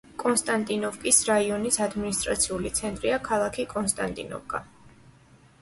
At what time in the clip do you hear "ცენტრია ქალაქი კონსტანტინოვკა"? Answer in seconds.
2.81-4.65